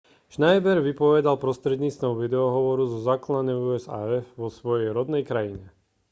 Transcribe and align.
schneider 0.33 0.77
vypovedal 0.87 1.35
prostredníctvom 1.45 2.13
videohovoru 2.23 2.83
zo 2.93 2.99
základne 3.09 3.53
usaf 3.75 4.23
vo 4.41 4.47
svojej 4.57 4.89
rodnej 4.97 5.21
krajine 5.29 5.65